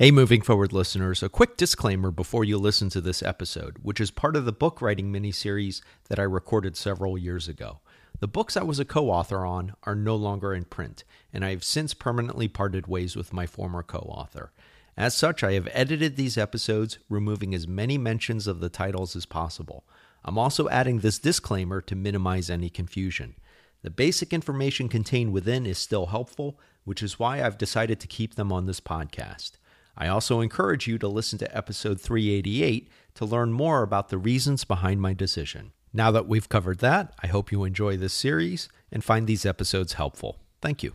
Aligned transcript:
Hey, 0.00 0.10
moving 0.10 0.40
forward 0.40 0.72
listeners, 0.72 1.22
a 1.22 1.28
quick 1.28 1.58
disclaimer 1.58 2.10
before 2.10 2.42
you 2.42 2.56
listen 2.56 2.88
to 2.88 3.02
this 3.02 3.22
episode, 3.22 3.76
which 3.82 4.00
is 4.00 4.10
part 4.10 4.34
of 4.34 4.46
the 4.46 4.50
book 4.50 4.80
writing 4.80 5.12
miniseries 5.12 5.82
that 6.08 6.18
I 6.18 6.22
recorded 6.22 6.74
several 6.74 7.18
years 7.18 7.48
ago. 7.48 7.80
The 8.18 8.26
books 8.26 8.56
I 8.56 8.62
was 8.62 8.80
a 8.80 8.86
co 8.86 9.10
author 9.10 9.44
on 9.44 9.74
are 9.82 9.94
no 9.94 10.16
longer 10.16 10.54
in 10.54 10.64
print, 10.64 11.04
and 11.34 11.44
I 11.44 11.50
have 11.50 11.62
since 11.62 11.92
permanently 11.92 12.48
parted 12.48 12.86
ways 12.86 13.14
with 13.14 13.34
my 13.34 13.44
former 13.44 13.82
co 13.82 13.98
author. 13.98 14.52
As 14.96 15.14
such, 15.14 15.44
I 15.44 15.52
have 15.52 15.68
edited 15.70 16.16
these 16.16 16.38
episodes, 16.38 16.98
removing 17.10 17.54
as 17.54 17.68
many 17.68 17.98
mentions 17.98 18.46
of 18.46 18.60
the 18.60 18.70
titles 18.70 19.14
as 19.14 19.26
possible. 19.26 19.84
I'm 20.24 20.38
also 20.38 20.66
adding 20.70 21.00
this 21.00 21.18
disclaimer 21.18 21.82
to 21.82 21.94
minimize 21.94 22.48
any 22.48 22.70
confusion. 22.70 23.34
The 23.82 23.90
basic 23.90 24.32
information 24.32 24.88
contained 24.88 25.34
within 25.34 25.66
is 25.66 25.76
still 25.76 26.06
helpful, 26.06 26.58
which 26.84 27.02
is 27.02 27.18
why 27.18 27.42
I've 27.42 27.58
decided 27.58 28.00
to 28.00 28.06
keep 28.06 28.36
them 28.36 28.50
on 28.50 28.64
this 28.64 28.80
podcast. 28.80 29.58
I 30.00 30.08
also 30.08 30.40
encourage 30.40 30.86
you 30.86 30.96
to 30.96 31.08
listen 31.08 31.38
to 31.40 31.56
episode 31.56 32.00
388 32.00 32.88
to 33.16 33.24
learn 33.26 33.52
more 33.52 33.82
about 33.82 34.08
the 34.08 34.16
reasons 34.16 34.64
behind 34.64 35.02
my 35.02 35.12
decision. 35.12 35.72
Now 35.92 36.10
that 36.10 36.26
we've 36.26 36.48
covered 36.48 36.78
that, 36.78 37.12
I 37.22 37.26
hope 37.26 37.52
you 37.52 37.64
enjoy 37.64 37.98
this 37.98 38.14
series 38.14 38.70
and 38.90 39.04
find 39.04 39.26
these 39.26 39.44
episodes 39.44 39.92
helpful. 39.92 40.38
Thank 40.62 40.82
you. 40.82 40.94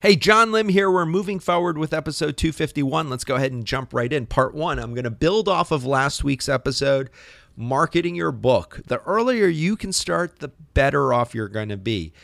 Hey, 0.00 0.16
John 0.16 0.50
Lim 0.50 0.70
here. 0.70 0.90
We're 0.90 1.04
moving 1.04 1.40
forward 1.40 1.76
with 1.76 1.92
episode 1.92 2.38
251. 2.38 3.10
Let's 3.10 3.24
go 3.24 3.34
ahead 3.34 3.52
and 3.52 3.66
jump 3.66 3.92
right 3.92 4.10
in. 4.10 4.24
Part 4.24 4.54
one, 4.54 4.78
I'm 4.78 4.94
going 4.94 5.04
to 5.04 5.10
build 5.10 5.46
off 5.46 5.70
of 5.70 5.84
last 5.84 6.24
week's 6.24 6.48
episode 6.48 7.10
marketing 7.54 8.14
your 8.14 8.32
book. 8.32 8.80
The 8.86 9.00
earlier 9.02 9.46
you 9.46 9.76
can 9.76 9.92
start, 9.92 10.38
the 10.38 10.48
better 10.72 11.12
off 11.12 11.34
you're 11.34 11.48
going 11.48 11.68
to 11.68 11.76
be. 11.76 12.14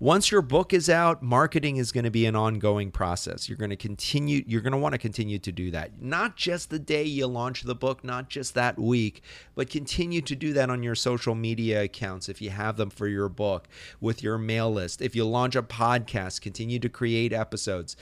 Once 0.00 0.30
your 0.30 0.42
book 0.42 0.72
is 0.72 0.88
out, 0.88 1.24
marketing 1.24 1.76
is 1.76 1.90
going 1.90 2.04
to 2.04 2.10
be 2.10 2.24
an 2.24 2.36
ongoing 2.36 2.88
process. 2.88 3.48
You're 3.48 3.58
going 3.58 3.70
to 3.70 3.76
continue, 3.76 4.44
you're 4.46 4.60
going 4.60 4.72
to 4.72 4.78
want 4.78 4.92
to 4.92 4.98
continue 4.98 5.40
to 5.40 5.50
do 5.50 5.72
that. 5.72 6.00
Not 6.00 6.36
just 6.36 6.70
the 6.70 6.78
day 6.78 7.02
you 7.02 7.26
launch 7.26 7.62
the 7.62 7.74
book, 7.74 8.04
not 8.04 8.28
just 8.28 8.54
that 8.54 8.78
week, 8.78 9.24
but 9.56 9.68
continue 9.68 10.20
to 10.20 10.36
do 10.36 10.52
that 10.52 10.70
on 10.70 10.84
your 10.84 10.94
social 10.94 11.34
media 11.34 11.82
accounts 11.82 12.28
if 12.28 12.40
you 12.40 12.50
have 12.50 12.76
them 12.76 12.90
for 12.90 13.08
your 13.08 13.28
book, 13.28 13.66
with 14.00 14.22
your 14.22 14.38
mail 14.38 14.72
list. 14.72 15.02
If 15.02 15.16
you 15.16 15.24
launch 15.26 15.56
a 15.56 15.64
podcast, 15.64 16.42
continue 16.42 16.78
to 16.78 16.88
create 16.88 17.32
episodes. 17.32 17.96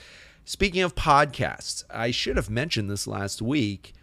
Speaking 0.45 0.83
of 0.83 0.93
podcasts, 0.93 1.83
I 1.89 2.11
should 2.11 2.35
have 2.35 2.49
mentioned 2.49 2.91
this 2.91 3.07
last 3.07 3.41
week 3.41 3.95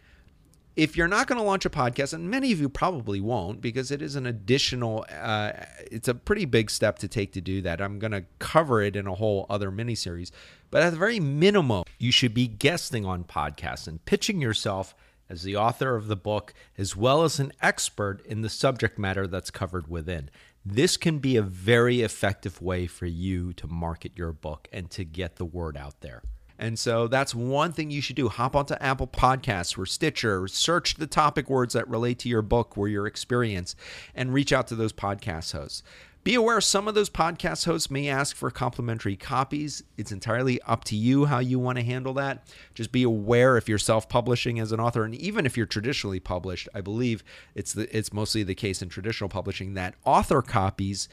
if 0.77 0.97
you're 0.97 1.08
not 1.08 1.27
going 1.27 1.39
to 1.39 1.44
launch 1.44 1.64
a 1.64 1.70
podcast, 1.70 2.12
and 2.12 2.28
many 2.28 2.50
of 2.50 2.61
you 2.61 2.69
probably 2.69 3.20
won't 3.20 3.61
because 3.61 3.91
it 3.91 4.03
is 4.03 4.17
an 4.17 4.27
additional, 4.27 5.06
uh, 5.11 5.53
it's 5.91 6.08
a 6.08 6.14
pretty 6.14 6.44
big 6.44 6.70
step 6.70 6.98
to 7.00 7.08
take 7.08 7.33
to 7.33 7.41
do 7.41 7.62
that. 7.62 7.81
I'm 7.81 7.98
going 7.98 8.12
to 8.12 8.25
cover 8.39 8.83
it 8.83 8.97
in 8.97 9.06
a 9.06 9.14
whole 9.14 9.47
other 9.48 9.70
mini 9.70 9.94
series. 9.94 10.33
But 10.70 10.83
at 10.83 10.91
the 10.91 10.97
very 10.97 11.20
minimum, 11.20 11.84
you 11.98 12.11
should 12.11 12.34
be 12.34 12.48
guesting 12.48 13.06
on 13.06 13.25
podcasts 13.25 13.86
and 13.86 14.05
pitching 14.05 14.41
yourself 14.41 14.94
as 15.28 15.42
the 15.42 15.56
author 15.56 15.94
of 15.94 16.08
the 16.08 16.16
book, 16.16 16.53
as 16.77 16.97
well 16.97 17.22
as 17.22 17.38
an 17.38 17.53
expert 17.62 18.25
in 18.27 18.42
the 18.42 18.50
subject 18.50 18.98
matter 18.98 19.27
that's 19.27 19.50
covered 19.50 19.88
within. 19.88 20.28
This 20.66 20.97
can 20.97 21.19
be 21.19 21.36
a 21.36 21.42
very 21.42 22.00
effective 22.00 22.61
way 22.61 22.86
for 22.86 23.06
you 23.06 23.53
to 23.55 23.66
market 23.66 24.12
your 24.16 24.33
book 24.33 24.66
and 24.72 24.91
to 24.91 25.05
get 25.05 25.36
the 25.36 25.44
word 25.44 25.77
out 25.77 26.00
there. 26.00 26.22
And 26.58 26.78
so 26.78 27.08
that's 27.08 27.34
one 27.34 27.72
thing 27.72 27.91
you 27.91 28.00
should 28.00 28.16
do. 28.16 28.28
Hop 28.28 28.55
onto 28.55 28.74
Apple 28.74 29.08
Podcasts 29.08 29.77
or 29.77 29.86
Stitcher, 29.86 30.47
search 30.47 30.94
the 30.94 31.06
topic 31.06 31.50
words 31.50 31.74
that 31.74 31.88
relate 31.88 32.19
to 32.20 32.28
your 32.28 32.42
book 32.42 32.78
or 32.78 32.88
your 32.88 33.06
experience, 33.06 33.74
and 34.14 34.33
reach 34.33 34.52
out 34.52 34.69
to 34.69 34.77
those 34.77 34.92
podcast 34.92 35.52
hosts. 35.52 35.82
Be 36.22 36.36
aware 36.36 36.58
some 36.62 36.88
of 36.88 36.94
those 36.94 37.10
podcast 37.10 37.66
hosts 37.66 37.91
may 37.91 38.08
ask 38.08 38.34
for 38.34 38.50
complimentary 38.50 39.14
copies. 39.14 39.82
It's 39.98 40.10
entirely 40.10 40.58
up 40.62 40.82
to 40.84 40.97
you 40.97 41.27
how 41.27 41.38
you 41.41 41.58
want 41.58 41.77
to 41.77 41.84
handle 41.84 42.14
that. 42.14 42.48
Just 42.72 42.92
be 42.92 43.02
aware 43.02 43.58
if 43.58 43.69
you're 43.69 43.77
self-publishing 43.77 44.58
as 44.58 44.72
an 44.72 44.80
author, 44.80 45.05
and 45.05 45.14
even 45.14 45.44
if 45.44 45.55
you're 45.55 45.66
traditionally 45.66 46.20
published, 46.20 46.66
I 46.75 46.80
believe 46.80 47.22
it's 47.55 47.75
the, 47.75 47.94
it's 47.94 48.10
mostly 48.10 48.42
the 48.42 48.55
case 48.55 48.80
in 48.80 48.88
traditional 48.88 49.28
publishing 49.28 49.75
that 49.75 49.97
author 50.06 50.41
copies 50.41 51.10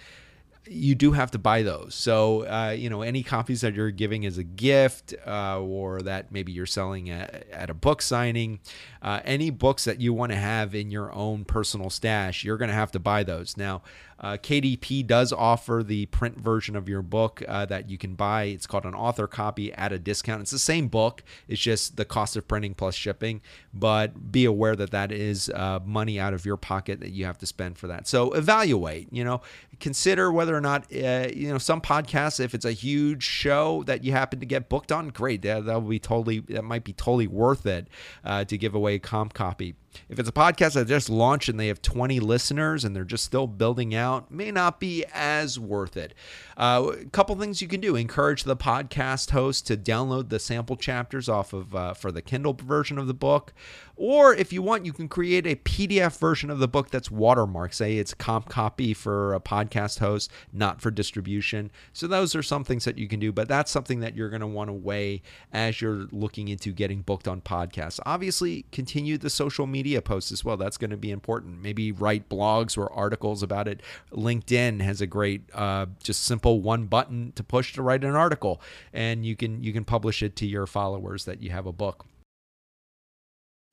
you 0.68 0.94
do 0.94 1.12
have 1.12 1.32
to 1.32 1.40
buy 1.40 1.64
those. 1.64 1.96
So, 1.96 2.46
uh, 2.46 2.76
you 2.78 2.90
know, 2.90 3.02
any 3.02 3.24
copies 3.24 3.62
that 3.62 3.74
you're 3.74 3.90
giving 3.90 4.26
as 4.26 4.38
a 4.38 4.44
gift 4.44 5.14
uh, 5.26 5.60
or 5.60 6.02
that 6.04 6.32
maybe 6.32 6.52
you're 6.52 6.68
selling 6.68 7.10
at, 7.10 7.48
at 7.52 7.70
a 7.70 7.74
book 7.74 8.02
signing, 8.02 8.60
uh, 9.02 9.22
any 9.26 9.50
books 9.50 9.86
that 9.86 10.00
you 10.00 10.14
want 10.14 10.32
to 10.32 10.38
have 10.38 10.76
in 10.76 10.92
your 10.92 11.12
own 11.14 11.46
personal 11.46 11.90
stash, 11.90 12.44
you're 12.44 12.58
going 12.58 12.70
to 12.70 12.76
have 12.76 12.92
to 12.92 13.00
buy 13.00 13.24
those. 13.24 13.58
Now, 13.58 13.82
uh, 14.22 14.38
KDP 14.38 15.06
does 15.06 15.34
offer 15.34 15.82
the 15.84 16.06
print 16.08 16.38
version 16.40 16.76
of 16.76 16.88
your 16.88 17.02
book 17.02 17.42
uh, 17.48 17.66
that 17.66 17.90
you 17.90 17.98
can 17.98 18.14
buy. 18.14 18.44
It's 18.44 18.68
called 18.68 18.86
an 18.86 18.94
author 18.94 19.26
copy 19.26 19.74
at 19.74 19.92
a 19.92 19.98
discount. 19.98 20.42
It's 20.42 20.52
the 20.52 20.60
same 20.60 20.88
book, 20.90 21.24
it's 21.48 21.60
just 21.60 21.98
the 21.98 22.06
cost 22.06 22.36
of 22.36 22.48
printing 22.48 22.76
plus 22.76 22.94
shipping. 22.94 23.42
But 23.74 24.32
be 24.32 24.46
aware 24.46 24.76
that 24.76 24.92
that 24.92 25.12
is 25.12 25.50
uh, 25.50 25.80
money 25.84 26.20
out 26.20 26.36
of 26.36 26.46
your 26.46 26.58
pocket 26.58 27.00
that 27.00 27.10
you 27.10 27.26
have 27.26 27.40
to 27.40 27.48
spend 27.48 27.80
for 27.80 27.88
that. 27.88 28.08
So 28.08 28.32
evaluate, 28.34 29.12
you 29.12 29.24
know, 29.24 29.42
consider 29.82 30.32
whether 30.32 30.56
or 30.56 30.62
not, 30.62 30.86
uh, 30.94 31.28
you 31.34 31.50
know, 31.50 31.58
some 31.58 31.82
podcasts, 31.82 32.40
if 32.40 32.54
it's 32.54 32.66
a 32.66 32.72
huge 32.72 33.24
show 33.24 33.84
that 33.84 34.04
you 34.04 34.14
happen 34.14 34.40
to 34.40 34.46
get 34.46 34.70
booked 34.70 34.92
on, 34.92 35.10
great. 35.10 35.42
That, 35.42 35.66
will 35.66 35.82
be 35.82 36.00
totally, 36.00 36.40
that 36.40 36.64
might 36.64 36.84
be 36.84 36.94
totally 36.94 37.28
worth 37.28 37.66
it 37.66 37.88
uh, 38.24 38.46
to 38.46 38.58
give 38.58 38.76
away 38.76 38.96
a 38.96 39.00
comp 39.00 39.34
copy. 39.34 39.76
If 40.10 40.20
it's 40.20 40.30
a 40.30 40.34
podcast 40.34 40.74
that 40.74 40.88
just 40.88 41.10
launched 41.10 41.50
and 41.50 41.60
they 41.60 41.68
have 41.68 41.82
20 41.82 42.20
listeners 42.20 42.84
and 42.84 42.96
they're 42.96 43.04
just 43.04 43.24
still 43.24 43.48
building 43.48 43.96
out, 43.96 44.32
may 44.32 44.52
not 44.52 44.80
be 44.80 45.06
as 45.14 45.60
worth 45.60 45.98
it. 45.98 46.14
Uh, 46.58 46.92
a 47.02 47.06
couple 47.06 47.36
things 47.36 47.62
you 47.62 47.68
can 47.68 47.82
do: 47.82 47.96
encourage 47.96 48.44
the 48.44 48.56
podcast 48.56 49.32
host 49.32 49.66
to 49.68 49.76
download 49.76 50.30
the 50.30 50.40
sample 50.40 50.76
chapters 50.76 51.28
off 51.28 51.54
of 51.54 51.74
uh, 51.76 51.94
for 51.94 52.12
the 52.12 52.22
Kindle 52.22 52.54
version 52.54 52.98
of 52.98 53.08
the 53.08 53.14
book, 53.14 53.54
or 53.96 54.34
if 54.34 54.52
you 54.52 54.62
want, 54.62 54.86
you 54.86 54.94
can 54.94 55.08
create 55.08 55.46
a 55.46 55.56
PDF 55.56 56.18
version 56.20 56.50
of 56.50 56.60
the 56.60 56.68
book 56.68 56.90
that's 56.90 57.10
watermarked. 57.10 57.74
Say 57.74 57.98
it's 57.98 58.14
comp 58.14 58.50
copy 58.50 58.94
for 58.94 59.34
a 59.34 59.40
podcast 59.40 60.00
host, 60.00 60.32
not 60.52 60.82
for 60.82 60.92
distribution. 60.92 61.72
So 61.94 62.08
those 62.08 62.36
are 62.36 62.44
some 62.44 62.64
things 62.64 62.86
that 62.86 62.98
you 62.98 63.08
can 63.08 63.20
do, 63.20 63.32
but 63.32 63.48
that's 63.48 63.72
something 63.72 64.00
that 64.02 64.16
you're 64.16 64.30
going 64.30 64.42
to 64.42 64.48
want 64.48 64.70
to 64.70 64.74
weigh 64.74 65.22
as 65.52 65.82
you're 65.82 66.08
looking 66.12 66.48
into 66.48 66.72
getting 66.72 67.02
booked 67.02 67.28
on 67.28 67.42
podcasts. 67.42 68.00
Obviously, 68.06 68.66
continue 68.72 69.18
the 69.18 69.30
social 69.30 69.68
media 69.68 69.81
media 69.82 70.00
posts 70.00 70.32
as 70.32 70.46
well. 70.46 70.58
That's 70.58 70.78
going 70.78 70.92
to 70.92 70.98
be 70.98 71.10
important. 71.10 71.60
Maybe 71.60 71.92
write 71.92 72.30
blogs 72.30 72.78
or 72.78 72.94
articles 72.94 73.42
about 73.42 73.68
it. 73.68 73.82
LinkedIn 74.12 74.80
has 74.82 75.02
a 75.02 75.08
great, 75.08 75.42
uh, 75.56 75.88
just 76.04 76.24
simple 76.24 76.62
one 76.62 76.86
button 76.86 77.32
to 77.36 77.44
push 77.44 77.74
to 77.74 77.82
write 77.82 78.04
an 78.04 78.16
article, 78.16 78.62
and 78.94 79.26
you 79.26 79.36
can 79.36 79.64
you 79.64 79.74
can 79.74 79.84
publish 79.84 80.22
it 80.22 80.36
to 80.36 80.46
your 80.46 80.68
followers 80.68 81.26
that 81.26 81.42
you 81.42 81.50
have 81.50 81.66
a 81.66 81.72
book. 81.72 82.06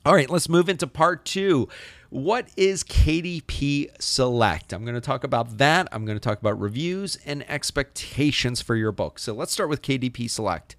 All 0.07 0.15
right, 0.15 0.31
let's 0.31 0.49
move 0.49 0.71
into 0.71 0.87
part 0.87 1.27
two. 1.27 1.69
What 2.09 2.49
is 2.57 2.85
KDP 2.85 3.89
Select? 4.01 4.73
I'm 4.73 4.85
going 4.85 4.95
to 4.95 5.03
talk 5.03 5.25
about 5.25 5.59
that. 5.59 5.89
I'm 5.93 6.07
going 6.07 6.17
to 6.17 6.21
talk 6.21 6.41
about 6.41 6.59
reviews 6.59 7.19
and 7.27 7.45
expectations 7.51 8.63
for 8.63 8.77
your 8.77 8.93
book. 8.93 9.19
So 9.19 9.35
let's 9.35 9.53
start 9.53 9.69
with 9.69 9.83
KDP 9.83 10.31
Select. 10.31 10.75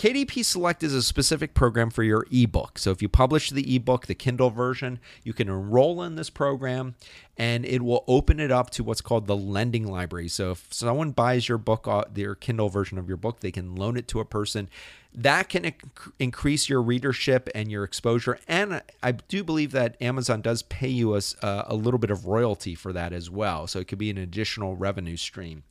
KDP 0.00 0.42
Select 0.42 0.82
is 0.82 0.94
a 0.94 1.02
specific 1.02 1.52
program 1.52 1.90
for 1.90 2.02
your 2.02 2.24
ebook. 2.32 2.78
So 2.78 2.90
if 2.90 3.02
you 3.02 3.08
publish 3.10 3.50
the 3.50 3.76
ebook, 3.76 4.06
the 4.06 4.14
Kindle 4.14 4.48
version, 4.48 4.98
you 5.24 5.34
can 5.34 5.50
enroll 5.50 6.02
in 6.02 6.14
this 6.14 6.30
program 6.30 6.94
and 7.36 7.66
it 7.66 7.82
will 7.82 8.04
open 8.08 8.40
it 8.40 8.50
up 8.50 8.70
to 8.70 8.82
what's 8.82 9.02
called 9.02 9.26
the 9.26 9.36
lending 9.36 9.86
library. 9.86 10.28
So 10.28 10.52
if 10.52 10.68
someone 10.70 11.10
buys 11.10 11.50
your 11.50 11.58
book, 11.58 11.86
uh, 11.86 12.04
their 12.10 12.34
Kindle 12.34 12.70
version 12.70 12.96
of 12.96 13.08
your 13.08 13.18
book, 13.18 13.40
they 13.40 13.50
can 13.50 13.76
loan 13.76 13.98
it 13.98 14.08
to 14.08 14.20
a 14.20 14.24
person. 14.24 14.70
That 15.12 15.50
can 15.50 15.64
inc- 15.64 16.12
increase 16.18 16.66
your 16.66 16.80
readership 16.80 17.50
and 17.54 17.70
your 17.70 17.84
exposure. 17.84 18.38
And 18.48 18.80
I 19.02 19.12
do 19.12 19.44
believe 19.44 19.72
that 19.72 20.00
Amazon 20.00 20.40
does 20.40 20.62
pay 20.62 20.88
you 20.88 21.14
a, 21.14 21.20
a 21.42 21.74
little 21.74 21.98
bit 21.98 22.10
of 22.10 22.24
royalty 22.24 22.74
for 22.74 22.94
that 22.94 23.12
as 23.12 23.28
well. 23.28 23.66
So 23.66 23.80
it 23.80 23.86
could 23.86 23.98
be 23.98 24.08
an 24.08 24.16
additional 24.16 24.76
revenue 24.76 25.18
stream. 25.18 25.62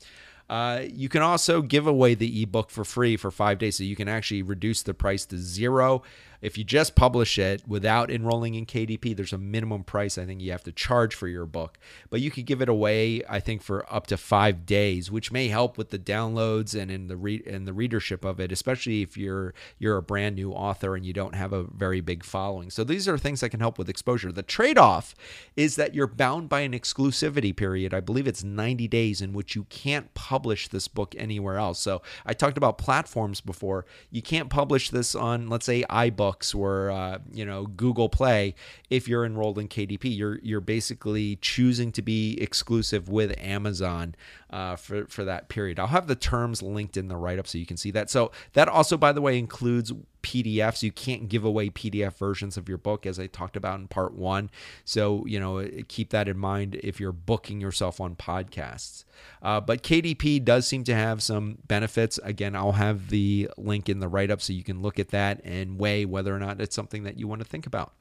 Uh, 0.50 0.82
you 0.92 1.10
can 1.10 1.22
also 1.22 1.62
give 1.62 1.86
away 1.86 2.16
the 2.16 2.42
ebook 2.42 2.72
for 2.72 2.84
free 2.84 3.16
for 3.16 3.30
five 3.30 3.60
days. 3.60 3.78
So 3.78 3.84
you 3.84 3.96
can 3.96 4.08
actually 4.08 4.42
reduce 4.42 4.82
the 4.82 4.94
price 4.94 5.26
to 5.28 5.38
zero. 5.38 6.02
If 6.41 6.57
you 6.57 6.63
just 6.63 6.95
publish 6.95 7.38
it 7.38 7.67
without 7.67 8.09
enrolling 8.09 8.56
in 8.56 8.65
KDP, 8.65 9.15
there's 9.15 9.33
a 9.33 9.38
minimum 9.38 9.83
price 9.83 10.18
I 10.18 10.25
think 10.25 10.41
you 10.41 10.51
have 10.51 10.63
to 10.63 10.71
charge 10.71 11.13
for 11.13 11.27
your 11.27 11.45
book. 11.45 11.77
But 12.09 12.21
you 12.21 12.31
could 12.31 12.45
give 12.45 12.62
it 12.62 12.69
away, 12.69 13.21
I 13.27 13.39
think, 13.39 13.62
for 13.62 13.86
up 13.94 14.07
to 14.07 14.18
five 14.18 14.65
days, 14.65 15.12
which 15.12 15.31
may 15.31 15.50
help 15.50 15.77
with 15.77 15.89
the 15.89 16.00
downloads 16.00 16.80
and 16.80 16.89
in 16.89 17.07
the 17.07 17.18
re- 17.18 17.44
and 17.45 17.68
the 17.68 17.74
readership 17.74 18.24
of 18.24 18.39
it, 18.39 18.51
especially 18.51 19.01
if 19.01 19.18
you're 19.18 19.53
you're 19.77 19.97
a 19.97 20.01
brand 20.01 20.36
new 20.36 20.51
author 20.51 20.95
and 20.95 21.06
you 21.06 21.13
don't 21.13 21.36
have 21.36 21.51
a 21.51 21.63
very 21.63 22.01
big 22.01 22.24
following. 22.24 22.69
So 22.69 22.83
these 22.83 23.07
are 23.07 23.18
things 23.18 23.42
that 23.42 23.50
can 23.50 23.59
help 23.59 23.77
with 23.77 23.89
exposure. 23.89 24.31
The 24.31 24.44
trade-off 24.44 25.15
is 25.56 25.75
that 25.75 25.94
you're 25.94 26.07
bound 26.07 26.50
by 26.50 26.62
an 26.62 26.71
exclusivity 26.71 27.56
period. 27.56 27.94
I 27.94 28.00
believe 28.00 28.27
it's 28.27 28.44
90 28.44 28.88
days 28.88 29.21
in 29.21 29.33
which 29.33 29.56
you 29.56 29.65
can't 29.65 30.13
publish 30.13 30.68
this 30.68 30.88
book 30.88 31.15
anywhere 31.18 31.57
else. 31.57 31.80
So 31.80 32.01
I 32.25 32.33
talked 32.33 32.57
about 32.57 32.77
platforms 32.77 33.42
before. 33.42 33.85
You 34.09 34.21
can't 34.21 34.50
publish 34.50 34.89
this 34.89 35.15
on, 35.15 35.47
let's 35.47 35.65
say, 35.65 35.83
iBook 35.89 36.29
books 36.30 36.54
or 36.54 36.92
uh, 36.92 37.18
you 37.34 37.44
know 37.44 37.66
Google 37.66 38.08
Play 38.08 38.54
if 38.90 39.08
you're 39.08 39.26
enrolled 39.26 39.58
in 39.58 39.68
KDP. 39.68 40.16
You're 40.16 40.40
you're 40.44 40.62
basically 40.62 41.38
choosing 41.38 41.92
to 41.94 42.04
be 42.04 42.40
exclusive 42.40 43.10
with 43.10 43.34
Amazon 43.40 44.14
uh, 44.52 44.76
for 44.76 45.08
for 45.08 45.24
that 45.26 45.50
period. 45.50 45.80
I'll 45.80 45.88
have 45.88 46.08
the 46.08 46.16
terms 46.16 46.62
linked 46.62 46.98
in 46.98 47.08
the 47.08 47.18
write 47.18 47.40
up 47.40 47.48
so 47.48 47.58
you 47.58 47.66
can 47.66 47.78
see 47.78 47.92
that. 47.92 48.12
So 48.12 48.31
that 48.54 48.70
also, 48.70 48.96
by 48.96 49.12
the 49.12 49.22
way, 49.22 49.40
includes 49.40 49.92
PDFs. 50.21 50.83
You 50.83 50.92
can't 50.92 51.30
give 51.30 51.44
away 51.44 51.69
PDF 51.69 52.18
versions 52.18 52.57
of 52.57 52.68
your 52.68 52.77
book, 52.77 53.06
as 53.06 53.19
I 53.19 53.27
talked 53.27 53.56
about 53.56 53.80
in 53.80 53.88
part 53.88 54.13
one. 54.13 54.50
So, 54.86 55.25
you 55.25 55.39
know, 55.39 55.68
keep 55.88 56.10
that 56.10 56.27
in 56.27 56.38
mind 56.38 56.80
if 56.83 57.00
you're 57.00 57.12
booking 57.12 57.62
yourself 57.62 58.00
on 58.00 58.16
podcasts. 58.16 59.04
Uh, 59.42 59.60
but 59.60 59.83
KDP 59.83 60.44
does 60.44 60.68
seem 60.68 60.83
to 60.86 60.95
have 60.95 61.21
some 61.21 61.60
benefits. 61.68 62.19
Again, 62.24 62.56
I'll 62.56 62.74
have 62.74 63.10
the 63.10 63.50
link 63.57 63.89
in 63.89 64.00
the 64.00 64.07
write 64.07 64.31
up 64.31 64.42
so 64.42 64.54
you 64.54 64.63
can 64.63 64.81
look 64.81 65.00
at 65.00 65.10
that 65.10 65.42
and 65.44 65.80
weigh 65.80 66.06
whether 66.06 66.36
or 66.36 66.39
not 66.39 66.62
it's 66.62 66.75
something 66.75 67.04
that 67.04 67.18
you 67.18 67.27
want 67.27 67.42
to 67.42 67.48
think 67.48 67.66
about. 67.66 67.94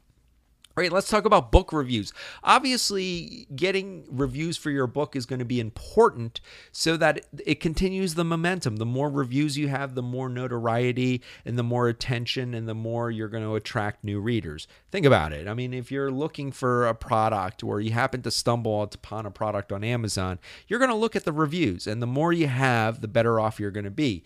Right, 0.79 0.93
let's 0.93 1.09
talk 1.09 1.25
about 1.25 1.51
book 1.51 1.73
reviews. 1.73 2.13
Obviously, 2.45 3.49
getting 3.57 4.05
reviews 4.09 4.57
for 4.57 4.71
your 4.71 4.87
book 4.87 5.17
is 5.17 5.27
going 5.27 5.41
to 5.41 5.45
be 5.45 5.59
important 5.59 6.41
so 6.71 6.97
that 6.97 7.27
it 7.45 7.59
continues 7.59 8.15
the 8.15 8.23
momentum. 8.23 8.77
The 8.77 8.87
more 8.87 9.11
reviews 9.11 9.59
you 9.59 9.67
have, 9.67 9.97
the 9.97 10.05
more 10.05 10.29
notoriety 10.29 11.21
and 11.45 11.59
the 11.59 11.65
more 11.65 11.89
attention 11.89 12.55
and 12.55 12.69
the 12.69 12.77
more 12.77 13.11
you're 13.11 13.27
going 13.27 13.43
to 13.43 13.57
attract 13.57 14.05
new 14.05 14.21
readers. 14.21 14.69
Think 14.93 15.05
about 15.05 15.33
it. 15.33 15.49
I 15.49 15.55
mean, 15.55 15.75
if 15.75 15.91
you're 15.91 16.13
looking 16.13 16.53
for 16.53 16.87
a 16.87 16.95
product 16.95 17.65
or 17.65 17.81
you 17.81 17.91
happen 17.91 18.23
to 18.23 18.31
stumble 18.31 18.81
upon 18.81 19.27
a 19.27 19.33
product 19.33 19.73
on 19.73 19.83
Amazon, 19.83 20.39
you're 20.69 20.79
going 20.79 20.93
to 20.93 20.95
look 20.95 21.17
at 21.17 21.25
the 21.25 21.33
reviews, 21.33 21.89
and 21.89 22.01
the 22.01 22.07
more 22.07 22.33
you 22.33 22.47
have, 22.47 23.01
the 23.01 23.09
better 23.09 23.41
off 23.41 23.59
you're 23.59 23.73
going 23.73 23.83
to 23.83 23.91
be. 23.91 24.23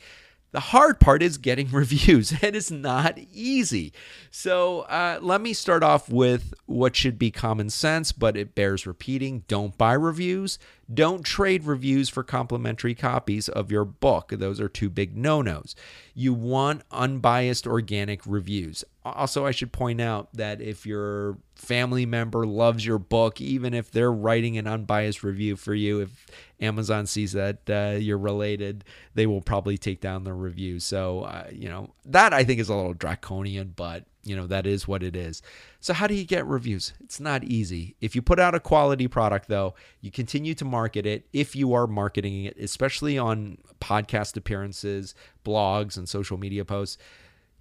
The 0.53 0.61
hard 0.61 1.01
part 1.01 1.23
is 1.23 1.39
getting 1.39 1.71
reviews. 1.73 2.31
And 2.31 2.45
It 2.45 2.57
is 2.57 2.71
not 2.71 3.19
easy. 3.33 3.93
So 4.31 4.81
uh, 4.83 5.19
let 5.21 5.41
me 5.41 5.53
start 5.53 5.83
off 5.83 6.09
with 6.09 6.55
what 6.67 6.95
should 6.95 7.19
be 7.19 7.31
common 7.31 7.71
sense, 7.71 8.13
but 8.13 8.37
it 8.37 8.55
bears 8.55 8.87
repeating. 8.87 9.45
Don't 9.49 9.77
buy 9.77 9.95
reviews. 9.95 10.59
Don't 10.93 11.25
trade 11.25 11.65
reviews 11.65 12.09
for 12.09 12.23
complimentary 12.23 12.95
copies 12.95 13.49
of 13.49 13.71
your 13.71 13.85
book. 13.85 14.31
Those 14.31 14.61
are 14.61 14.69
two 14.69 14.91
big 14.91 15.17
no 15.17 15.43
nos. 15.43 15.75
You 16.15 16.35
want 16.35 16.83
unbiased 16.91 17.67
organic 17.67 18.21
reviews. 18.27 18.85
Also, 19.05 19.47
I 19.47 19.51
should 19.53 19.73
point 19.73 20.01
out 20.01 20.29
that 20.35 20.61
if 20.61 20.87
your 20.87 21.39
family 21.55 22.07
member 22.07 22.47
loves 22.47 22.85
your 22.85 22.99
book, 22.99 23.41
even 23.41 23.75
if 23.75 23.91
they're 23.91 24.13
writing 24.13 24.59
an 24.59 24.67
unbiased 24.67 25.23
review 25.23 25.57
for 25.57 25.75
you, 25.75 26.01
if 26.01 26.27
Amazon 26.61 27.07
sees 27.07 27.33
that 27.33 27.59
uh, 27.69 27.97
you're 27.99 28.19
related, 28.19 28.85
they 29.15 29.27
will 29.27 29.41
probably 29.41 29.79
take 29.79 30.01
down 30.01 30.25
the 30.25 30.33
review. 30.33 30.79
So, 30.79 31.23
uh, 31.23 31.49
you 31.51 31.69
know, 31.69 31.91
that 32.05 32.33
I 32.33 32.45
think 32.45 32.61
is 32.61 32.69
a 32.69 32.75
little 32.75 32.95
draconian, 32.95 33.73
but 33.75 34.05
you 34.25 34.37
know 34.37 34.47
that 34.47 34.67
is 34.67 34.87
what 34.87 35.03
it 35.03 35.17
is. 35.17 35.43
So 35.81 35.93
how 35.93 36.07
do 36.07 36.15
you 36.15 36.25
get 36.25 36.47
reviews? 36.47 36.93
It's 37.03 37.21
not 37.21 37.45
easy. 37.45 37.97
If 38.01 38.15
you 38.15 38.23
put 38.23 38.39
out 38.39 38.55
a 38.55 38.61
quality 38.61 39.09
product 39.09 39.49
though 39.49 39.75
you 40.01 40.11
continue 40.11 40.55
to 40.55 40.65
market 40.65 41.07
it 41.07 41.27
if 41.33 41.55
you 41.57 41.73
are 41.75 41.87
marketing 41.87 42.45
it 42.45 42.57
especially 42.59 43.19
on 43.19 43.59
podcast 43.81 44.37
appearances 44.37 45.15
blogs 45.45 45.97
and 45.97 46.09
social 46.09 46.37
media 46.37 46.65
posts 46.65 46.99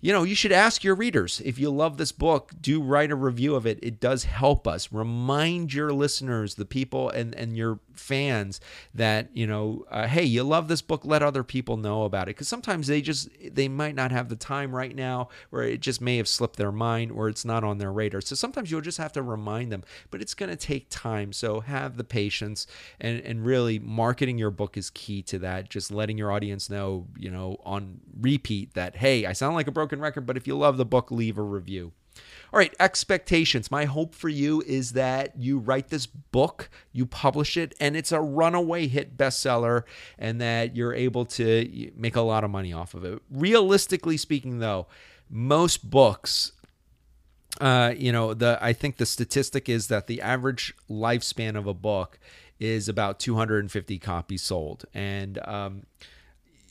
you 0.01 0.12
know, 0.12 0.24
you 0.24 0.36
should 0.36 0.51
ask 0.51 0.83
your 0.83 0.95
readers 0.95 1.42
if 1.45 1.59
you 1.59 1.69
love 1.69 1.98
this 1.98 2.12
book, 2.12 2.51
do 2.59 2.81
write 2.81 3.12
a 3.12 3.15
review 3.15 3.56
of 3.56 3.68
it. 3.68 3.80
It 3.81 4.00
does 4.00 4.24
help 4.24 4.68
us. 4.68 4.92
Remind 4.92 5.74
your 5.74 5.94
listeners, 5.94 6.56
the 6.56 6.65
people 6.65 7.09
and, 7.09 7.36
and 7.36 7.56
your 7.56 7.80
fans 7.94 8.59
that, 8.95 9.30
you 9.33 9.45
know, 9.45 9.86
uh, 9.92 10.07
hey, 10.07 10.24
you 10.24 10.44
love 10.44 10.68
this 10.68 10.81
book, 10.81 11.06
let 11.06 11.21
other 11.21 11.44
people 11.44 11.77
know 11.77 12.03
about 12.03 12.27
it. 12.27 12.36
Because 12.36 12.48
sometimes 12.48 12.88
they 12.88 13.01
just, 13.01 13.30
they 13.51 13.68
might 13.68 13.95
not 13.95 14.12
have 14.12 14.27
the 14.27 14.36
time 14.36 14.75
right 14.75 14.95
now, 14.95 15.30
or 15.51 15.62
it 15.62 15.81
just 15.81 16.01
may 16.01 16.18
have 16.18 16.27
slipped 16.27 16.57
their 16.57 16.71
mind, 16.71 17.12
or 17.12 17.30
it's 17.30 17.45
not 17.45 17.63
on 17.63 17.77
their 17.77 17.92
radar. 17.92 18.21
So 18.21 18.36
sometimes 18.36 18.71
you'll 18.71 18.81
just 18.81 18.97
have 18.97 19.13
to 19.13 19.21
remind 19.21 19.71
them, 19.71 19.83
but 20.09 20.21
it's 20.21 20.33
going 20.33 20.50
to 20.50 20.56
take 20.56 20.88
time. 20.89 21.31
So 21.31 21.59
have 21.59 21.97
the 21.97 22.04
patience 22.04 22.65
and, 23.00 23.21
and 23.21 23.45
really 23.45 23.77
marketing 23.77 24.39
your 24.39 24.51
book 24.51 24.77
is 24.77 24.89
key 24.89 25.21
to 25.24 25.38
that. 25.39 25.69
Just 25.69 25.92
letting 25.92 26.18
your 26.18 26.31
audience 26.31 26.69
know, 26.69 27.06
you 27.15 27.30
know, 27.30 27.57
on 27.63 28.00
repeat 28.19 28.74
that, 28.74 28.95
hey, 28.95 29.25
I 29.25 29.33
sound 29.33 29.56
like 29.56 29.68
a 29.68 29.71
broken 29.71 29.91
broken 29.92 30.02
record, 30.02 30.26
but 30.26 30.38
if 30.38 30.48
you 30.48 30.58
love 30.58 30.78
the 30.78 30.86
book, 30.86 31.12
leave 31.12 31.38
a 31.38 31.42
review. 31.42 31.92
All 32.54 32.58
right, 32.58 32.74
expectations. 32.80 33.70
My 33.70 33.86
hope 33.86 34.16
for 34.16 34.30
you 34.30 34.62
is 34.66 34.94
that 34.94 35.38
you 35.38 35.60
write 35.60 35.90
this 35.90 36.06
book, 36.06 36.70
you 36.94 37.06
publish 37.06 37.58
it, 37.58 37.76
and 37.80 37.98
it's 37.98 38.14
a 38.14 38.22
runaway 38.22 38.88
hit 38.88 39.18
bestseller, 39.18 39.84
and 40.18 40.40
that 40.40 40.76
you're 40.76 40.94
able 40.94 41.26
to 41.26 41.92
make 41.96 42.16
a 42.16 42.22
lot 42.22 42.46
of 42.46 42.52
money 42.52 42.72
off 42.72 42.94
of 42.94 43.04
it. 43.04 43.22
Realistically 43.30 44.16
speaking, 44.16 44.60
though, 44.60 44.88
most 45.30 45.90
books 45.90 46.54
uh, 47.60 47.94
you 47.98 48.14
know, 48.14 48.34
the 48.34 48.58
I 48.62 48.72
think 48.72 48.96
the 48.96 49.06
statistic 49.06 49.68
is 49.68 49.88
that 49.88 50.08
the 50.08 50.22
average 50.22 50.74
lifespan 50.90 51.58
of 51.58 51.68
a 51.68 51.74
book 51.74 52.18
is 52.62 52.88
about 52.88 53.20
250 53.20 54.00
copies 54.00 54.42
sold, 54.42 54.86
and 54.94 55.38
um, 55.46 55.84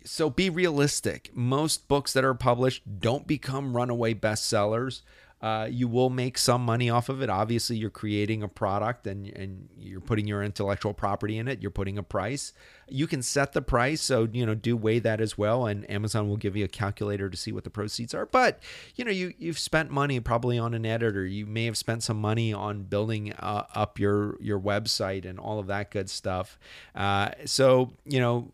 so 0.05 0.31
be 0.31 0.51
realistic. 0.51 1.31
Most 1.35 1.89
books 1.89 2.13
that 2.13 2.25
are 2.25 2.35
published 2.35 3.01
don't 3.01 3.27
become 3.27 3.77
runaway 3.77 4.15
bestsellers. 4.15 5.03
Uh, 5.41 5.67
you 5.71 5.89
will 5.89 6.11
make 6.11 6.37
some 6.37 6.63
money 6.63 6.91
off 6.91 7.09
of 7.09 7.23
it. 7.23 7.31
Obviously, 7.31 7.77
you're 7.77 7.89
creating 7.89 8.43
a 8.43 8.49
product 8.49 9.07
and, 9.07 9.27
and 9.29 9.71
you're 9.79 10.01
putting 10.01 10.27
your 10.27 10.43
intellectual 10.43 10.93
property 10.93 11.39
in 11.39 11.49
it. 11.49 11.63
You're 11.63 11.71
putting 11.71 11.97
a 11.97 12.03
price. 12.03 12.53
You 12.89 13.07
can 13.07 13.23
set 13.23 13.53
the 13.53 13.63
price, 13.63 14.03
so 14.03 14.29
you 14.31 14.45
know 14.45 14.55
do 14.55 14.77
weigh 14.77 14.99
that 14.99 15.19
as 15.21 15.39
well. 15.39 15.65
And 15.65 15.91
Amazon 15.91 16.29
will 16.29 16.37
give 16.37 16.57
you 16.57 16.67
a 16.67 16.69
calculator 16.69 17.31
to 17.31 17.37
see 17.39 17.53
what 17.53 17.65
the 17.65 17.71
proceeds 17.71 18.13
are. 18.13 18.27
But 18.27 18.61
you 18.97 19.05
know 19.05 19.11
you 19.11 19.33
you've 19.39 19.59
spent 19.59 19.91
money 19.91 20.21
probably 20.21 20.59
on 20.59 20.75
an 20.75 20.85
editor. 20.85 21.25
You 21.25 21.47
may 21.47 21.65
have 21.65 21.79
spent 21.79 22.03
some 22.03 22.21
money 22.21 22.53
on 22.53 22.83
building 22.83 23.33
uh, 23.33 23.65
up 23.75 23.99
your 23.99 24.37
your 24.43 24.61
website 24.61 25.25
and 25.25 25.39
all 25.39 25.59
of 25.59 25.69
that 25.69 25.91
good 25.91 26.11
stuff. 26.11 26.59
Uh, 26.95 27.31
so 27.47 27.93
you 28.05 28.21
know 28.21 28.53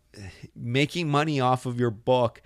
making 0.55 1.09
money 1.09 1.41
off 1.41 1.65
of 1.65 1.79
your 1.79 1.91
book 1.91 2.41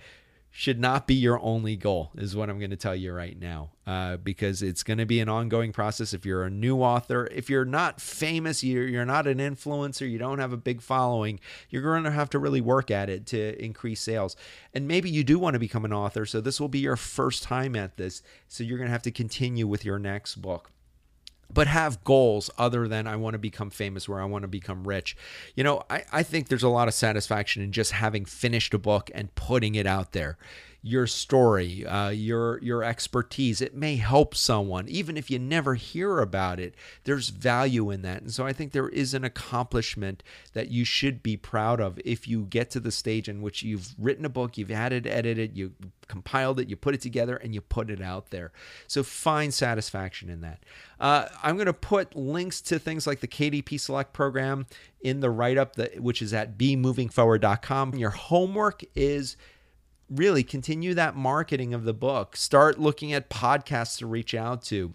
should 0.54 0.78
not 0.78 1.06
be 1.06 1.14
your 1.14 1.40
only 1.40 1.76
goal, 1.76 2.10
is 2.14 2.36
what 2.36 2.50
I'm 2.50 2.58
going 2.58 2.70
to 2.70 2.76
tell 2.76 2.94
you 2.94 3.14
right 3.14 3.40
now, 3.40 3.70
uh, 3.86 4.18
because 4.18 4.62
it's 4.62 4.82
going 4.82 4.98
to 4.98 5.06
be 5.06 5.18
an 5.18 5.28
ongoing 5.30 5.72
process. 5.72 6.12
If 6.12 6.26
you're 6.26 6.44
a 6.44 6.50
new 6.50 6.82
author, 6.82 7.26
if 7.32 7.48
you're 7.48 7.64
not 7.64 8.02
famous, 8.02 8.62
you're, 8.62 8.86
you're 8.86 9.06
not 9.06 9.26
an 9.26 9.38
influencer, 9.38 10.08
you 10.08 10.18
don't 10.18 10.40
have 10.40 10.52
a 10.52 10.58
big 10.58 10.82
following, 10.82 11.40
you're 11.70 11.82
going 11.82 12.04
to 12.04 12.10
have 12.10 12.28
to 12.30 12.38
really 12.38 12.60
work 12.60 12.90
at 12.90 13.08
it 13.08 13.24
to 13.28 13.64
increase 13.64 14.02
sales. 14.02 14.36
And 14.74 14.86
maybe 14.86 15.08
you 15.08 15.24
do 15.24 15.38
want 15.38 15.54
to 15.54 15.58
become 15.58 15.86
an 15.86 15.92
author, 15.92 16.26
so 16.26 16.42
this 16.42 16.60
will 16.60 16.68
be 16.68 16.80
your 16.80 16.96
first 16.96 17.42
time 17.42 17.74
at 17.74 17.96
this. 17.96 18.22
So 18.46 18.62
you're 18.62 18.78
going 18.78 18.88
to 18.88 18.92
have 18.92 19.02
to 19.02 19.10
continue 19.10 19.66
with 19.66 19.86
your 19.86 19.98
next 19.98 20.36
book 20.36 20.70
but 21.52 21.66
have 21.66 22.02
goals 22.04 22.50
other 22.58 22.88
than 22.88 23.06
I 23.06 23.16
want 23.16 23.34
to 23.34 23.38
become 23.38 23.70
famous 23.70 24.08
or 24.08 24.20
I 24.20 24.24
want 24.24 24.42
to 24.42 24.48
become 24.48 24.86
rich. 24.86 25.16
You 25.54 25.64
know, 25.64 25.82
I, 25.90 26.04
I 26.12 26.22
think 26.22 26.48
there's 26.48 26.62
a 26.62 26.68
lot 26.68 26.88
of 26.88 26.94
satisfaction 26.94 27.62
in 27.62 27.72
just 27.72 27.92
having 27.92 28.24
finished 28.24 28.74
a 28.74 28.78
book 28.78 29.10
and 29.14 29.34
putting 29.34 29.74
it 29.74 29.86
out 29.86 30.12
there 30.12 30.38
your 30.84 31.06
story, 31.06 31.86
uh, 31.86 32.08
your 32.08 32.58
your 32.60 32.82
expertise. 32.82 33.60
It 33.60 33.74
may 33.74 33.96
help 33.96 34.34
someone, 34.34 34.88
even 34.88 35.16
if 35.16 35.30
you 35.30 35.38
never 35.38 35.76
hear 35.76 36.18
about 36.18 36.58
it. 36.58 36.74
There's 37.04 37.28
value 37.28 37.90
in 37.90 38.02
that, 38.02 38.22
and 38.22 38.32
so 38.32 38.44
I 38.44 38.52
think 38.52 38.72
there 38.72 38.88
is 38.88 39.14
an 39.14 39.24
accomplishment 39.24 40.24
that 40.54 40.70
you 40.70 40.84
should 40.84 41.22
be 41.22 41.36
proud 41.36 41.80
of 41.80 42.00
if 42.04 42.26
you 42.26 42.46
get 42.50 42.68
to 42.70 42.80
the 42.80 42.90
stage 42.90 43.28
in 43.28 43.42
which 43.42 43.62
you've 43.62 43.94
written 43.96 44.24
a 44.24 44.28
book, 44.28 44.58
you've 44.58 44.70
had 44.70 44.92
it 44.92 45.06
edited, 45.06 45.56
you 45.56 45.72
compiled 46.08 46.58
it, 46.58 46.68
you 46.68 46.74
put 46.74 46.94
it 46.94 47.00
together, 47.00 47.36
and 47.36 47.54
you 47.54 47.60
put 47.60 47.88
it 47.88 48.02
out 48.02 48.30
there. 48.30 48.50
So 48.88 49.04
find 49.04 49.54
satisfaction 49.54 50.28
in 50.28 50.40
that. 50.40 50.64
Uh, 50.98 51.28
I'm 51.44 51.54
going 51.54 51.66
to 51.66 51.72
put 51.72 52.16
links 52.16 52.60
to 52.62 52.80
things 52.80 53.06
like 53.06 53.20
the 53.20 53.28
KDP 53.28 53.78
Select 53.78 54.12
program 54.12 54.66
in 55.00 55.20
the 55.20 55.30
write 55.30 55.58
up, 55.58 55.76
which 55.98 56.20
is 56.20 56.34
at 56.34 56.58
bemovingforward.com. 56.58 57.94
Your 57.94 58.10
homework 58.10 58.82
is 58.96 59.36
really 60.16 60.42
continue 60.42 60.94
that 60.94 61.16
marketing 61.16 61.74
of 61.74 61.84
the 61.84 61.94
book. 61.94 62.36
Start 62.36 62.78
looking 62.78 63.12
at 63.12 63.30
podcasts 63.30 63.98
to 63.98 64.06
reach 64.06 64.34
out 64.34 64.62
to. 64.64 64.94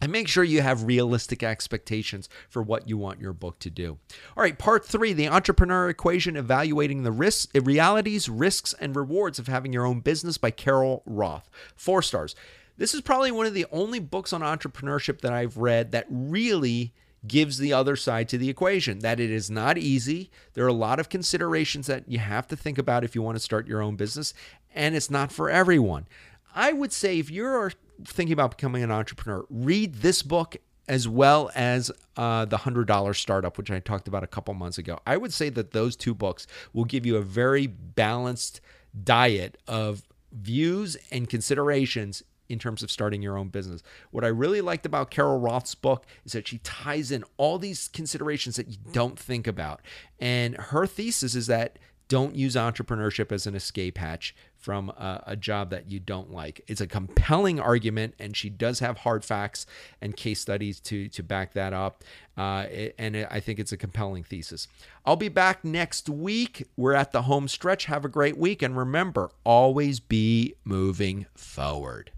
And 0.00 0.12
make 0.12 0.28
sure 0.28 0.44
you 0.44 0.60
have 0.60 0.84
realistic 0.84 1.42
expectations 1.42 2.28
for 2.50 2.62
what 2.62 2.88
you 2.88 2.98
want 2.98 3.20
your 3.20 3.32
book 3.32 3.58
to 3.60 3.70
do. 3.70 3.98
All 4.36 4.42
right, 4.42 4.58
part 4.58 4.84
three 4.84 5.12
the 5.12 5.28
entrepreneur 5.28 5.88
equation 5.88 6.36
evaluating 6.36 7.04
the 7.04 7.12
risks, 7.12 7.48
realities, 7.54 8.28
risks, 8.28 8.74
and 8.80 8.94
rewards 8.94 9.38
of 9.38 9.46
having 9.46 9.72
your 9.72 9.86
own 9.86 10.00
business 10.00 10.36
by 10.36 10.50
Carol 10.50 11.02
Roth. 11.06 11.48
Four 11.74 12.02
stars. 12.02 12.34
This 12.76 12.92
is 12.92 13.00
probably 13.00 13.30
one 13.30 13.46
of 13.46 13.54
the 13.54 13.66
only 13.70 14.00
books 14.00 14.32
on 14.32 14.40
entrepreneurship 14.42 15.20
that 15.20 15.32
I've 15.32 15.56
read 15.56 15.92
that 15.92 16.06
really 16.10 16.92
gives 17.26 17.58
the 17.58 17.72
other 17.72 17.96
side 17.96 18.28
to 18.28 18.38
the 18.38 18.50
equation 18.50 18.98
that 19.00 19.20
it 19.20 19.30
is 19.30 19.50
not 19.50 19.78
easy. 19.78 20.30
There 20.54 20.64
are 20.64 20.68
a 20.68 20.72
lot 20.72 21.00
of 21.00 21.08
considerations 21.08 21.86
that 21.86 22.08
you 22.08 22.18
have 22.18 22.46
to 22.48 22.56
think 22.56 22.78
about 22.78 23.04
if 23.04 23.14
you 23.14 23.22
want 23.22 23.36
to 23.36 23.40
start 23.40 23.66
your 23.66 23.82
own 23.82 23.96
business, 23.96 24.34
and 24.74 24.94
it's 24.94 25.10
not 25.10 25.32
for 25.32 25.48
everyone. 25.50 26.06
I 26.54 26.72
would 26.72 26.92
say 26.92 27.18
if 27.18 27.30
you're 27.30 27.72
thinking 28.04 28.32
about 28.32 28.56
becoming 28.56 28.82
an 28.82 28.90
entrepreneur, 28.90 29.44
read 29.48 29.94
this 29.96 30.22
book 30.22 30.56
as 30.86 31.08
well 31.08 31.50
as 31.54 31.90
uh, 32.16 32.44
the 32.44 32.58
$100 32.58 33.16
startup, 33.16 33.56
which 33.56 33.70
I 33.70 33.80
talked 33.80 34.06
about 34.06 34.22
a 34.22 34.26
couple 34.26 34.52
months 34.54 34.78
ago. 34.78 34.98
I 35.06 35.16
would 35.16 35.32
say 35.32 35.48
that 35.50 35.72
those 35.72 35.96
two 35.96 36.14
books 36.14 36.46
will 36.72 36.84
give 36.84 37.06
you 37.06 37.16
a 37.16 37.22
very 37.22 37.66
balanced 37.66 38.60
diet 39.02 39.56
of 39.66 40.02
views 40.32 40.96
and 41.10 41.28
considerations 41.28 42.22
in 42.48 42.58
terms 42.58 42.82
of 42.82 42.90
starting 42.90 43.22
your 43.22 43.36
own 43.36 43.48
business. 43.48 43.82
What 44.10 44.24
I 44.24 44.28
really 44.28 44.60
liked 44.60 44.86
about 44.86 45.10
Carol 45.10 45.38
Roth's 45.38 45.74
book 45.74 46.06
is 46.24 46.32
that 46.32 46.48
she 46.48 46.58
ties 46.58 47.10
in 47.10 47.24
all 47.36 47.58
these 47.58 47.88
considerations 47.88 48.56
that 48.56 48.68
you 48.68 48.76
don't 48.92 49.18
think 49.18 49.46
about. 49.46 49.80
And 50.18 50.56
her 50.56 50.86
thesis 50.86 51.34
is 51.34 51.46
that 51.46 51.78
Don't 52.08 52.36
use 52.36 52.54
entrepreneurship 52.54 53.32
as 53.32 53.46
an 53.46 53.54
escape 53.54 53.96
hatch 53.96 54.34
from 54.58 54.90
a, 54.90 55.22
a, 55.28 55.36
job 55.36 55.70
that 55.70 55.90
you 55.90 55.98
don't 55.98 56.30
like. 56.30 56.60
It's 56.66 56.82
a 56.82 56.86
compelling 56.86 57.58
argument, 57.58 58.14
and 58.18 58.36
she 58.36 58.50
does 58.50 58.80
have 58.80 58.98
hard 58.98 59.24
facts 59.24 59.64
and 60.02 60.14
case 60.14 60.38
studies 60.38 60.80
to 60.80 61.08
to 61.08 61.22
back 61.22 61.54
that 61.54 61.72
up. 61.72 62.04
Uh, 62.36 62.66
it, 62.70 62.94
and 62.98 63.16
it, 63.16 63.28
I 63.30 63.40
think 63.40 63.58
it's 63.58 63.72
a 63.72 63.76
compelling 63.78 64.22
thesis. 64.22 64.68
I'll 65.06 65.16
be 65.16 65.30
back 65.30 65.64
next 65.64 66.10
week. 66.10 66.68
We're 66.76 66.92
at 66.92 67.12
the 67.12 67.22
home 67.22 67.48
stretch. 67.48 67.86
Have 67.86 68.04
a 68.04 68.08
great 68.08 68.36
week, 68.36 68.60
and 68.60 68.76
remember, 68.76 69.30
always 69.42 69.98
be 69.98 70.54
moving 70.62 71.24
forward. 71.34 72.10